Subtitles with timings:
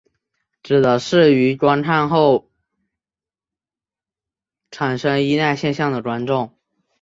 [0.63, 2.49] 指的是于观看过后
[4.71, 6.57] 产生依赖现象的观众。